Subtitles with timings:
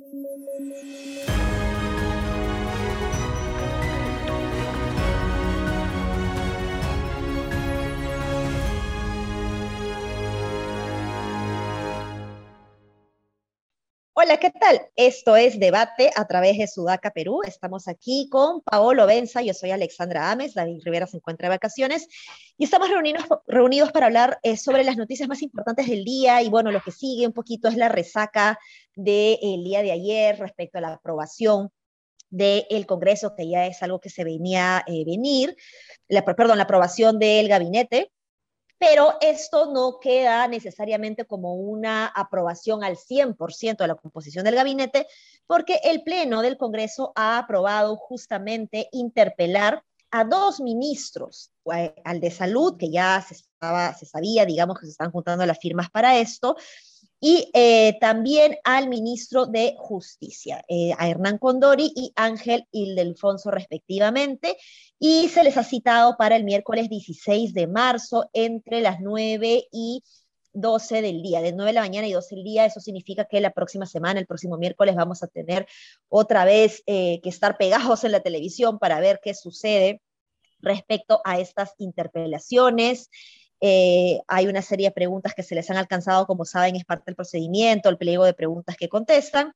[0.00, 2.01] thank you
[14.22, 14.80] Hola, ¿qué tal?
[14.94, 17.40] Esto es Debate a través de Sudaca, Perú.
[17.44, 22.06] Estamos aquí con Paolo Benza, yo soy Alexandra Ames, David Rivera se encuentra de vacaciones
[22.56, 26.48] y estamos reunidos, reunidos para hablar eh, sobre las noticias más importantes del día y
[26.50, 28.60] bueno, lo que sigue un poquito es la resaca
[28.94, 31.70] del día de ayer respecto a la aprobación
[32.30, 35.56] del Congreso, que ya es algo que se venía a eh, venir,
[36.06, 38.12] la, perdón, la aprobación del gabinete
[38.82, 45.06] pero esto no queda necesariamente como una aprobación al 100% de la composición del gabinete,
[45.46, 52.32] porque el Pleno del Congreso ha aprobado justamente interpelar a dos ministros, eh, al de
[52.32, 56.56] salud, que ya se, se sabía, digamos, que se están juntando las firmas para esto,
[57.24, 64.56] y eh, también al ministro de Justicia, eh, a Hernán Condori y Ángel Ildefonso respectivamente,
[64.98, 70.02] y se les ha citado para el miércoles 16 de marzo entre las 9 y
[70.52, 72.66] 12 del día, de 9 de la mañana y 12 del día.
[72.66, 75.68] Eso significa que la próxima semana, el próximo miércoles, vamos a tener
[76.08, 80.02] otra vez eh, que estar pegados en la televisión para ver qué sucede
[80.58, 83.10] respecto a estas interpelaciones.
[83.64, 87.04] Eh, hay una serie de preguntas que se les han alcanzado, como saben, es parte
[87.06, 89.52] del procedimiento, el pliego de preguntas que contestan.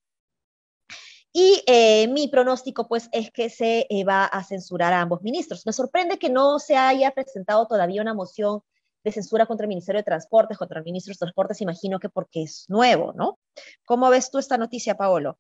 [1.33, 5.67] Y eh, mi pronóstico, pues, es que se eh, va a censurar a ambos ministros.
[5.67, 8.61] Me sorprende que no se haya presentado todavía una moción
[9.03, 12.45] de censura contra el Ministerio de Transportes, contra el ministro de Transportes, imagino que porque
[12.45, 13.41] es nuevo, ¿no?
[13.85, 15.37] ¿Cómo ves tú esta noticia, Paolo?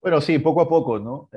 [0.00, 1.28] Bueno, sí, poco a poco, ¿no?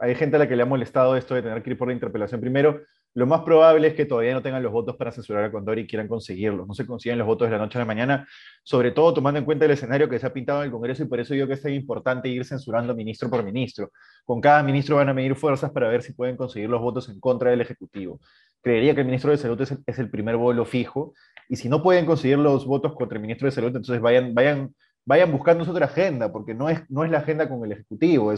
[0.00, 1.94] hay gente a la que le ha molestado esto de tener que ir por la
[1.94, 2.82] interpelación primero.
[3.16, 5.86] Lo más probable es que todavía no tengan los votos para censurar a Condori y
[5.86, 6.68] quieran conseguirlos.
[6.68, 8.28] No se consiguen los votos de la noche a la mañana,
[8.62, 11.06] sobre todo tomando en cuenta el escenario que se ha pintado en el Congreso y
[11.06, 13.90] por eso digo que es tan importante ir censurando ministro por ministro.
[14.26, 17.18] Con cada ministro van a medir fuerzas para ver si pueden conseguir los votos en
[17.18, 18.20] contra del Ejecutivo.
[18.60, 21.14] Creería que el ministro de Salud es el, primer bolo fijo
[21.48, 24.74] y si no pueden conseguir los votos contra el ministro de Salud, entonces vayan, vayan,
[25.06, 28.34] vayan buscando otra agenda, porque no es, no es la agenda con el Ejecutivo.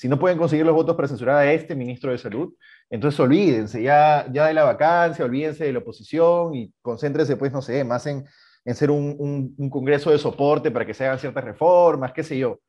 [0.00, 2.54] Si no pueden conseguir los votos para censurar a este ministro de Salud,
[2.88, 7.60] entonces olvídense ya, ya de la vacancia, olvídense de la oposición y concéntrense, pues, no
[7.60, 8.24] sé, más en,
[8.64, 12.38] en ser un, un, congreso de soporte para que se hagan ciertas reformas, qué sé
[12.38, 12.60] yo.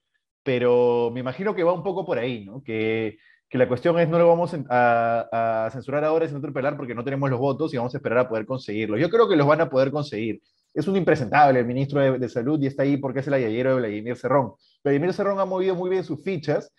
[0.43, 2.61] Pero me imagino que va un poco por ahí, ¿no?
[2.61, 3.17] Que,
[3.47, 7.05] que la cuestión es no lo vamos a, a, censurar ahora, sino interpelar porque no
[7.05, 8.99] tenemos los votos y vamos a esperar a poder conseguirlos.
[8.99, 10.41] Yo creo que los van a poder conseguir.
[10.73, 13.69] Es un impresentable el ministro de, de Salud y está ahí porque es el ayayero
[13.69, 14.55] de Vladimir Cerrón.
[14.83, 16.73] Vladimir Cerrón ha movido muy bien sus fichas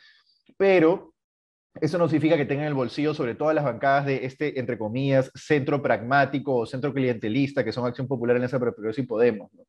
[0.63, 1.13] pero
[1.81, 5.29] eso no significa que tengan el bolsillo sobre todas las bancadas de este, entre comillas,
[5.35, 9.53] centro pragmático o centro clientelista, que son Acción Popular en esa pero y Podemos.
[9.55, 9.65] ¿no?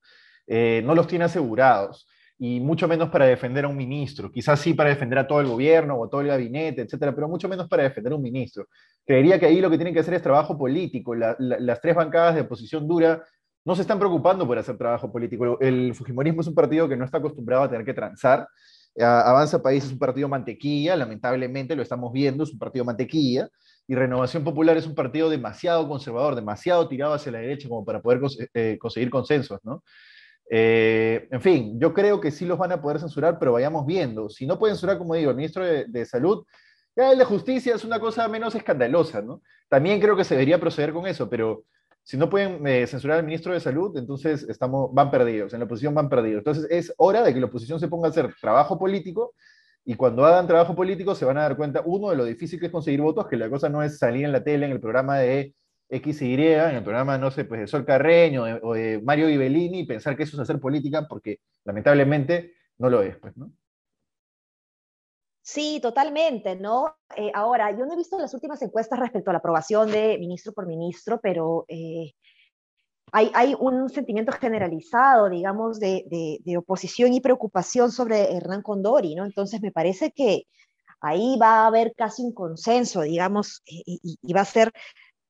[0.46, 4.32] Eh, no los tiene asegurados, y mucho menos para defender a un ministro.
[4.32, 7.28] Quizás sí para defender a todo el gobierno o a todo el gabinete, etcétera, pero
[7.28, 8.68] mucho menos para defender a un ministro.
[9.04, 11.16] Creería que ahí lo que tienen que hacer es trabajo político.
[11.16, 13.24] las tres bancadas de oposición dura
[13.66, 15.60] no se están preocupando por hacer trabajo político.
[15.60, 18.48] El Fujimorismo es un partido que no está acostumbrado a tener que transar
[19.00, 23.50] Avanza País es un partido mantequilla, lamentablemente lo estamos viendo, es un partido mantequilla,
[23.88, 28.02] y Renovación Popular es un partido demasiado conservador, demasiado tirado hacia la derecha como para
[28.02, 28.22] poder
[28.54, 29.84] eh, conseguir consensos, ¿no?
[30.50, 34.30] Eh, en fin, yo creo que sí los van a poder censurar, pero vayamos viendo.
[34.30, 36.46] Si no pueden censurar, como digo, el ministro de, Salud,
[36.96, 39.42] ya el de Justicia es una cosa menos escandalosa, ¿no?
[39.68, 41.64] También creo que se debería proceder con eso, pero
[42.04, 45.66] si no pueden eh, censurar al ministro de Salud, entonces estamos, van perdidos, en la
[45.66, 46.40] oposición van perdidos.
[46.40, 49.34] Entonces es hora de que la oposición se ponga a hacer trabajo político
[49.86, 52.68] y cuando hagan trabajo político se van a dar cuenta, uno, de lo difícil que
[52.68, 55.18] es conseguir votos, que la cosa no es salir en la tele, en el programa
[55.18, 55.56] de
[55.90, 59.30] X y Y, en el programa, no sé, pues de Sol Carreño o de Mario
[59.30, 63.52] Ibellini y pensar que eso es hacer política, porque lamentablemente no lo es, pues, ¿no?
[65.44, 66.96] Sí, totalmente, ¿no?
[67.18, 70.54] Eh, ahora, yo no he visto las últimas encuestas respecto a la aprobación de ministro
[70.54, 72.14] por ministro, pero eh,
[73.12, 79.26] hay, un sentimiento generalizado, digamos, de, oposición y preocupación sobre Hernán Condori, ¿no?
[79.26, 80.48] Entonces, me parece que
[81.02, 84.72] ahí va a haber casi un consenso, digamos, y, va a ser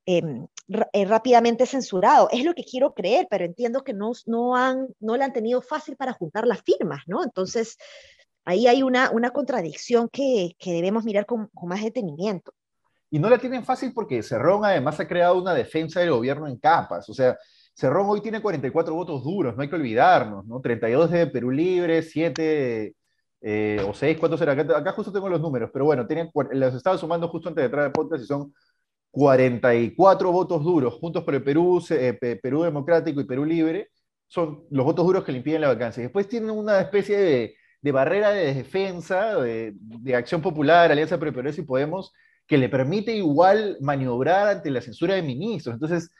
[0.06, 0.46] em,
[0.92, 2.28] eh, rápidamente censurado.
[2.30, 5.60] Es lo que quiero creer, pero entiendo que no, no, han, no le han tenido
[5.60, 7.24] fácil para juntar las firmas, ¿no?
[7.24, 7.76] Entonces,
[8.44, 12.52] ahí hay una, una contradicción que, que debemos mirar con, con, más detenimiento.
[13.10, 16.58] Y no la tienen fácil porque Cerrón además ha creado una defensa del gobierno en
[16.58, 17.08] capas.
[17.08, 17.36] O sea,
[17.74, 20.60] Cerrón hoy tiene 44 votos duros, no hay que olvidarnos, ¿no?
[20.60, 22.94] 32 de Perú Libre, 7
[23.40, 24.52] eh, o 6, ¿cuántos será?
[24.52, 27.84] Acá, justo tengo los números, pero bueno, tienen, los estaba sumando justo antes de entrar
[27.84, 28.54] de podcast y son
[29.10, 33.90] 44 votos duros, juntos por el Perú, eh, Perú Democrático y Perú Libre,
[34.26, 36.02] son los votos duros que le impiden la vacancia.
[36.02, 39.74] Después tienen una especie de de barrera de defensa, de,
[40.16, 42.14] Acción Popular, Alianza Progreso y Podemos,
[42.46, 45.74] que le permite igual maniobrar ante la censura de ministros.
[45.74, 46.10] Entonces,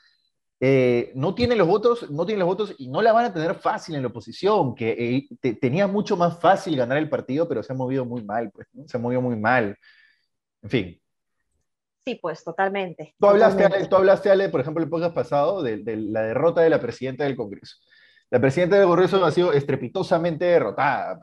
[0.61, 3.55] eh, no tiene los votos, no tiene los votos y no la van a tener
[3.55, 7.73] fácil en la oposición, que eh, tenía mucho más fácil ganar el partido, pero se
[7.73, 9.75] ha movido muy mal, pues, se ha movido muy mal.
[10.61, 11.01] En fin.
[12.05, 13.15] Sí, pues, totalmente.
[13.19, 16.69] Tú hablaste, Ale, tú hablaste, Ale, por ejemplo, el podcast pasado, de, la derrota de
[16.69, 17.79] la presidenta del Congreso.
[18.35, 21.21] La presidenta del Congreso ha sido estrepitosamente derrotada.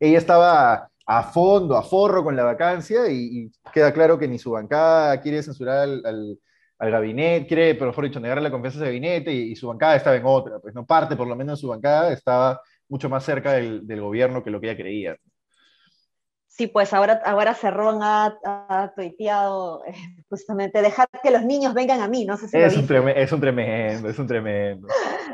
[0.00, 4.50] Ella estaba a fondo, a forro con la vacancia y, queda claro que ni su
[4.50, 9.54] bancada quiere censurar al gabinete, quiere, pero mejor dicho, negarle la confianza al gabinete y,
[9.54, 13.08] su bancada estaba en otra, pues no parte, por lo menos su bancada estaba mucho
[13.08, 15.16] más cerca del gobierno que lo que ella creía.
[16.54, 19.94] Sí, pues ahora, ahora Cerrón ha, ha tuiteado eh,
[20.28, 23.32] justamente, dejar que los niños vengan a mí, no sé si es, un tremendo, es
[23.32, 24.86] un tremendo, es un tremendo.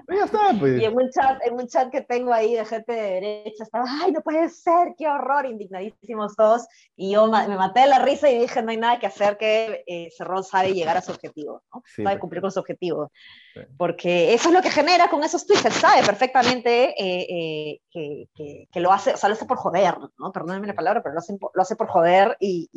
[0.08, 0.80] ya está, pues.
[0.80, 3.84] Y en un, chat, en un chat que tengo ahí de gente de derecha, estaba,
[4.00, 6.68] ay, no puede ser, qué horror, indignadísimos todos.
[6.94, 9.82] Y yo me maté de la risa y dije, no hay nada que hacer, que
[9.88, 11.82] eh, Cerrón sabe llegar a su objetivo, ¿no?
[11.96, 12.20] sabe pues.
[12.20, 13.10] cumplir con su objetivo.
[13.76, 18.28] Porque eso es lo que genera con esos tweets, él sabe perfectamente eh, que,
[18.70, 20.32] que, lo hace, o sea, lo hace por joder, ¿no?
[20.32, 22.68] Perdónenme la palabra, lo hace, lo hace por joder y,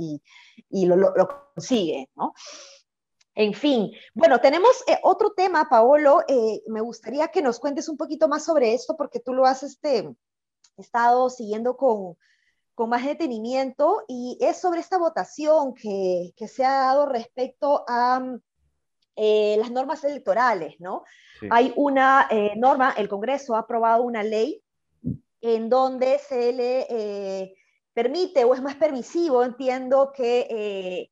[0.69, 2.33] y, lo, lo, consigue, ¿no?
[3.33, 6.22] En fin, bueno, tenemos eh, otro tema, Paolo.
[6.28, 9.63] Eh, me gustaría que nos cuentes un poquito más sobre esto, porque tú lo has
[9.63, 10.13] este,
[10.77, 12.18] estado siguiendo con,
[12.75, 18.22] con más detenimiento, y es sobre esta votación que, que se ha dado respecto a
[19.16, 21.04] eh, las normas electorales, ¿no?
[21.50, 24.62] Hay una norma, el Congreso ha aprobado una ley
[25.42, 27.56] en donde se le
[27.94, 31.12] permite o es más permisivo, entiendo que eh,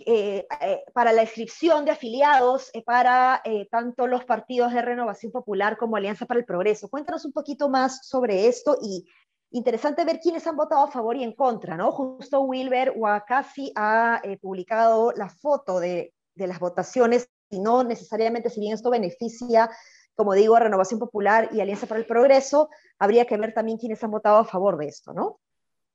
[0.00, 5.96] eh, eh, para la inscripción de afiliados para tanto los partidos de Renovación Popular como
[5.96, 6.88] Alianza para el Progreso.
[6.88, 9.06] Cuéntanos un poquito más sobre esto y
[9.50, 11.90] interesante ver quiénes han votado a favor y en contra, ¿no?
[11.90, 18.60] Justo Wilber Wakasi ha publicado la foto de, de las votaciones y no necesariamente, si
[18.60, 19.68] bien esto beneficia
[20.18, 24.02] como digo, a Renovación Popular y Alianza para el Progreso, habría que ver también quiénes
[24.02, 25.38] han votado a favor de esto, ¿no?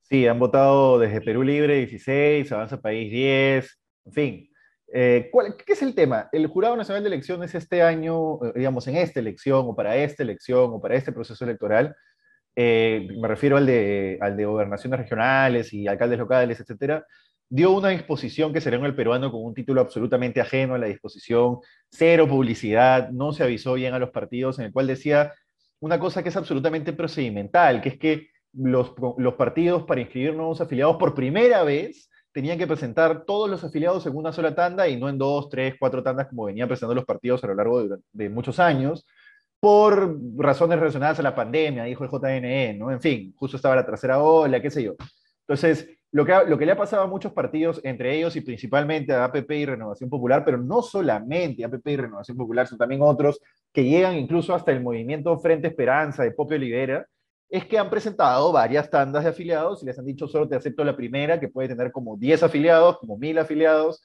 [0.00, 4.50] Sí, han votado desde Perú Libre 16, Avanza País 10, en fin.
[4.94, 5.30] Eh,
[5.66, 6.30] ¿Qué es el tema?
[6.32, 10.22] El Jurado Nacional de Elecciones este año, eh, digamos, en esta elección o para esta
[10.22, 11.94] elección o para este proceso electoral,
[12.56, 17.06] eh, me refiero al de, al de gobernaciones regionales y alcaldes locales, etcétera,
[17.48, 20.86] dio una disposición que salió en el peruano con un título absolutamente ajeno a la
[20.86, 21.58] disposición,
[21.90, 25.32] cero publicidad, no se avisó bien a los partidos, en el cual decía
[25.80, 30.60] una cosa que es absolutamente procedimental, que es que los, los partidos para inscribir nuevos
[30.60, 34.96] afiliados por primera vez tenían que presentar todos los afiliados en una sola tanda y
[34.96, 38.28] no en dos, tres, cuatro tandas como venían presentando los partidos a lo largo de,
[38.28, 39.06] muchos años,
[39.60, 42.90] por razones relacionadas a la pandemia, dijo el JNE, ¿no?
[42.90, 44.96] En fin, justo estaba la tercera ola, qué sé yo.
[45.46, 49.12] Entonces, lo que, lo que le ha pasado a muchos partidos, entre ellos y principalmente
[49.12, 53.40] a APP y Renovación Popular, pero no solamente APP y Renovación Popular, sino también otros
[53.72, 57.04] que llegan incluso hasta el movimiento Frente Esperanza de Popio Olivera,
[57.48, 60.84] es que han presentado varias tandas de afiliados y les han dicho solo te acepto
[60.84, 64.04] la primera, que puede tener como 10 afiliados, como 1000 afiliados.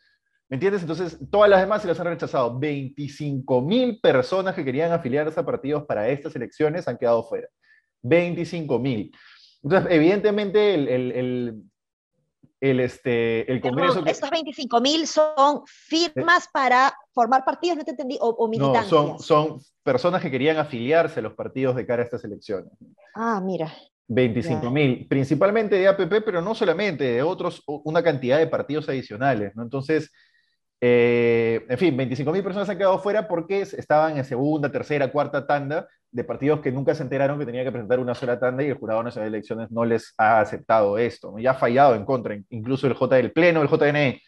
[0.50, 0.82] ¿Me entiendes?
[0.82, 2.58] Entonces, todas las demás se las han rechazado.
[2.58, 7.48] 25 mil personas que querían afiliarse a partidos para estas elecciones han quedado fuera.
[8.02, 9.12] 25 mil.
[9.62, 11.69] Entonces, evidentemente, el,
[12.62, 14.04] este, el Congreso...
[14.06, 18.92] Estos 25 mil son firmas para formar partidos, no te entendí, o, militancias.
[18.92, 22.72] No, son, son personas que querían afiliarse a los partidos de cara a estas elecciones.
[23.16, 23.74] Ah, mira.
[24.08, 29.56] 25 mil, principalmente de APP, pero no solamente, de otros, una cantidad de partidos adicionales,
[29.56, 29.62] ¿no?
[29.62, 30.12] Entonces,
[30.82, 35.46] eh, en fin, 25 mil personas han quedado fuera porque estaban en segunda, tercera, cuarta
[35.46, 38.68] tanda de partidos que nunca se enteraron que tenía que presentar una sola tanda y
[38.68, 42.38] el Jurado Nacional de Elecciones no les ha aceptado esto, ya ha fallado en contra,
[42.50, 44.22] incluso el J del Pleno, el JNE,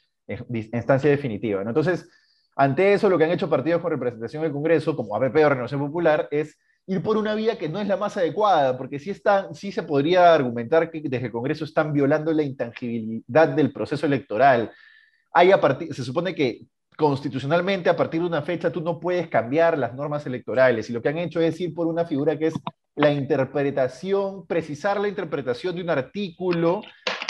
[0.50, 1.64] instancia definitiva.
[1.64, 1.70] ¿no?
[1.72, 2.08] Entonces,
[2.56, 5.82] ante eso, lo que han hecho partidos con representación del Congreso, como APP o Renovación
[5.82, 9.56] Popular, es ir por una vía que no es la más adecuada, porque sí, están,
[9.56, 14.72] sí se podría argumentar que desde el Congreso están violando la intangibilidad del proceso electoral.
[15.34, 15.52] Hay
[15.92, 16.62] se supone que
[16.98, 21.02] constitucionalmente a partir de una fecha tú no puedes cambiar las normas electorales y lo
[21.02, 22.54] que han hecho es ir por una figura que es
[22.96, 26.82] la interpretación, precisar la interpretación de un artículo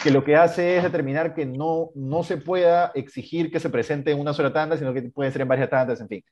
[0.04, 4.12] que lo que hace es determinar que no, no se pueda exigir que se presente
[4.12, 6.24] en una sola tanda, sino que puede ser en varias tandas, en fin.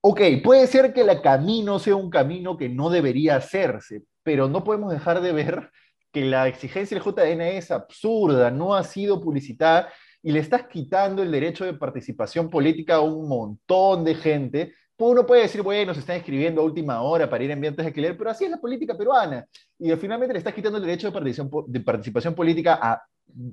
[0.00, 4.64] Ok, puede ser que el camino sea un camino que no debería hacerse, pero no
[4.64, 5.70] podemos dejar de ver
[6.12, 9.90] que la exigencia del JN es absurda, no ha sido publicitada
[10.24, 15.26] y le estás quitando el derecho de participación política a un montón de gente uno
[15.26, 18.16] puede decir, bueno, se están escribiendo a última hora para ir en ambientes de alquiler,
[18.16, 19.46] pero así es la política peruana.
[19.78, 23.02] Y finalmente le estás quitando el derecho de participación, de participación política a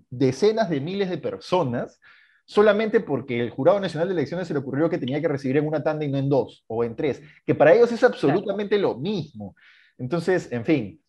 [0.09, 1.99] decenas de miles de personas
[2.45, 5.67] solamente porque el Jurado Nacional de Elecciones se le ocurrió que tenía que recibir en
[5.67, 8.95] una tanda y no en dos o en tres, que para ellos es absolutamente lo
[8.95, 9.55] mismo.
[9.97, 11.01] Entonces, en fin,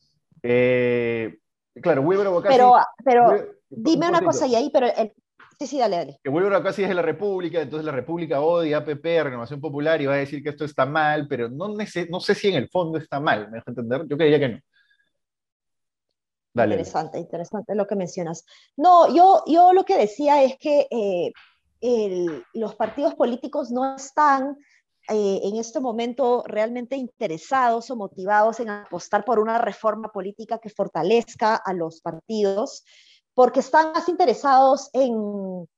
[0.43, 1.39] eh,
[1.83, 5.13] claro, Weber Pero, pero dime una cosa y ahí, pero el,
[5.63, 6.21] sí, sí, dale, dale.
[6.23, 10.07] Que Weber casi es de la República, entonces la República odia APP, Renovación Popular, y
[10.07, 12.99] va a decir que esto está mal, pero no, no sé si en el fondo
[12.99, 14.07] está mal, ¿me dejo entender?
[14.09, 14.59] Yo creía que no.
[16.55, 18.45] Interesante, interesante lo que mencionas.
[18.77, 24.59] No, yo, yo lo que decía es que eh, los partidos políticos no están
[25.09, 30.69] eh, en este momento realmente interesados o motivados en apostar por una reforma política que
[30.69, 32.85] fortalezca a los partidos,
[33.35, 35.69] porque están más interesados en,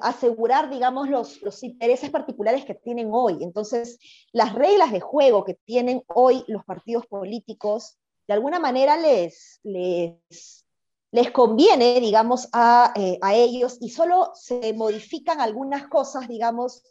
[0.00, 3.36] asegurar, digamos, los, los intereses particulares que tienen hoy.
[3.42, 3.98] Entonces,
[4.32, 10.64] las reglas de juego que tienen hoy los partidos políticos de alguna manera les, les,
[11.12, 16.82] les conviene, digamos, a, eh, a, ellos y solo se modifican algunas cosas, digamos,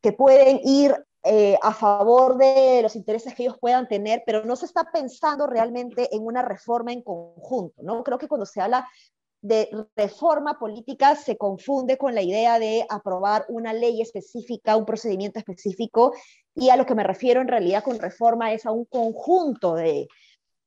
[0.00, 4.56] que pueden ir eh, a favor de los intereses que ellos puedan tener, pero no
[4.56, 8.02] se está pensando realmente en una reforma en conjunto, ¿no?
[8.02, 8.88] Creo que cuando se habla
[9.42, 15.38] de reforma política se confunde con la idea de aprobar una ley específica, un procedimiento
[15.38, 16.12] específico,
[16.54, 20.08] y a lo que me refiero en realidad con reforma es a un conjunto de,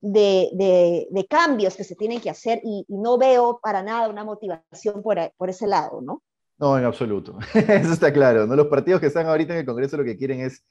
[0.01, 5.17] de, cambios que se tienen que hacer y, no veo para nada una motivación por,
[5.37, 6.21] por, ese lado, ¿no?
[6.57, 7.37] No, en absoluto.
[7.53, 8.55] Eso está claro, ¿no?
[8.55, 10.63] Los partidos que están ahorita en el Congreso lo que quieren es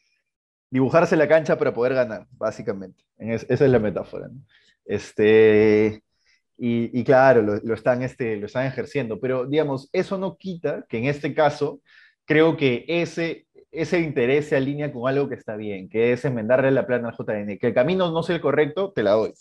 [0.71, 3.05] dibujarse la cancha para poder ganar, básicamente.
[3.19, 4.41] esa es la metáfora, ¿no?
[4.85, 6.03] Este,
[6.57, 11.07] y, claro, lo, están, este, lo están ejerciendo, pero digamos, eso no quita que en
[11.07, 11.81] este caso
[12.25, 16.71] creo que ese ese interés se alinea con algo que está bien, que es enmendarle
[16.71, 17.59] la plana al JN.
[17.59, 19.33] Que el camino no sea el correcto, te la doy.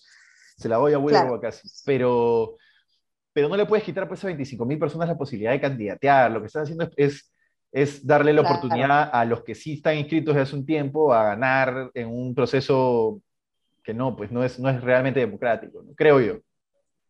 [0.57, 1.67] Se la doy a William casi.
[1.85, 2.57] Pero,
[3.33, 6.31] pero no le puedes quitar pues, a 25 mil personas la posibilidad de candidatear.
[6.31, 7.31] Lo que están haciendo es,
[7.71, 11.23] es, darle la oportunidad a los que sí están inscritos desde hace un tiempo a
[11.23, 13.21] ganar en un proceso
[13.83, 16.39] que no, pues no es, no es realmente democrático, creo yo.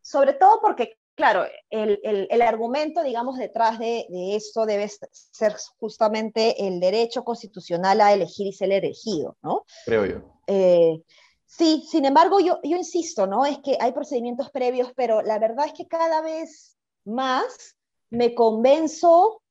[0.02, 7.24] Sobre todo porque claro, el, argumento, digamos, detrás de, eso debe ser justamente el derecho
[7.24, 9.66] constitucional a elegir y ser elegido, ¿no?
[9.86, 10.22] Creo yo.
[10.48, 11.00] Eh,
[11.52, 13.46] sí, sin embargo, yo, yo insisto, ¿no?
[13.46, 17.76] Es que hay procedimientos previos, pero la verdad es que cada vez más
[18.10, 19.42] me convenzo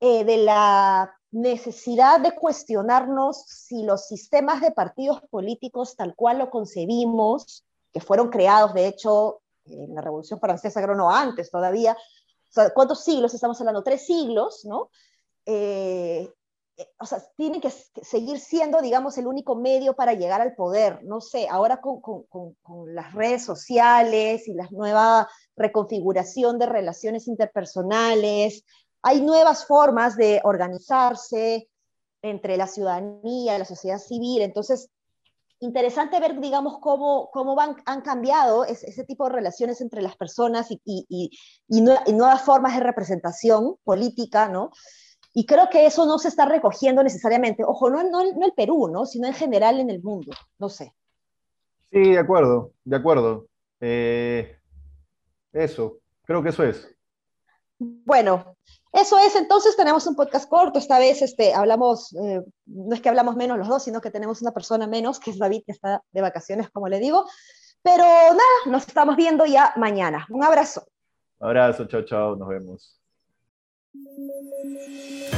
[0.00, 6.50] eh, de la necesidad de cuestionarnos si los sistemas de partidos políticos tal cual lo
[6.50, 11.96] concebimos, que fueron creados de hecho en la Revolución Francesa, creo no antes todavía,
[12.74, 13.82] ¿cuántos siglos estamos hablando?
[13.82, 14.90] Tres siglos, ¿no?
[15.46, 16.32] Eh,
[16.98, 21.02] o sea, tiene que seguir siendo, digamos, el único medio para llegar al poder.
[21.04, 27.28] No sé, ahora con, con, con, las redes sociales y la nueva reconfiguración de relaciones
[27.28, 28.64] interpersonales,
[29.02, 31.68] hay nuevas formas de organizarse
[32.22, 34.42] entre la ciudadanía, la sociedad civil.
[34.42, 34.90] Entonces,
[35.60, 40.70] interesante ver, digamos, cómo, cómo van, han cambiado ese, tipo de relaciones entre las personas
[40.70, 41.30] y, y,
[41.68, 44.70] y, nuevas formas de representación política, ¿no?
[45.32, 48.88] Y creo que eso no se está recogiendo necesariamente, ojo, no, no, no el Perú,
[48.92, 49.06] ¿no?
[49.06, 50.94] Sino en general en el mundo, no sé.
[51.92, 53.46] Sí, de acuerdo, de acuerdo.
[53.80, 54.56] Eh,
[55.52, 56.88] eso, creo que eso es.
[57.78, 58.56] Bueno,
[58.92, 63.08] eso es, entonces tenemos un podcast corto, esta vez este, hablamos, eh, no es que
[63.08, 66.02] hablamos menos los dos, sino que tenemos una persona menos, que es David, que está
[66.10, 67.24] de vacaciones, como le digo.
[67.82, 70.26] Pero nada, nos estamos viendo ya mañana.
[70.28, 70.86] Un abrazo.
[71.38, 72.99] Abrazo, chao, chao, nos vemos.
[73.92, 75.29] Thank you.